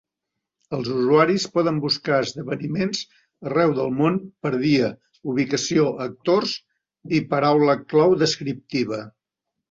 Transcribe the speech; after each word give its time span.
Els 0.75 0.87
usuaris 0.93 1.43
poden 1.55 1.75
buscar 1.81 2.15
esdeveniments 2.27 3.01
arreu 3.49 3.73
del 3.79 3.91
món 3.97 4.17
per 4.45 4.51
dia, 4.63 4.89
ubicació, 5.33 5.83
actors 6.05 6.55
i 7.19 7.21
paraula 7.35 7.77
clau 7.95 8.17
descriptiva. 8.23 9.03